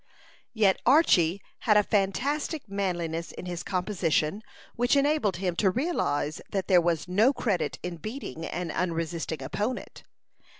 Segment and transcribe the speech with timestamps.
[0.55, 4.41] Yet Archy had a fantastic manliness in his composition,
[4.75, 10.01] which enabled him to realize that there was no credit in beating an unresisting opponent.